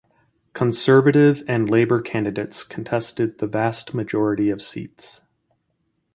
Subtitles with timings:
[0.53, 5.21] Conservative and Labour candidates contested the vast majority of seats.